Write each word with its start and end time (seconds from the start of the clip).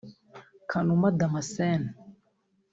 Kanuma 0.71 1.07
Damascene 1.19 1.89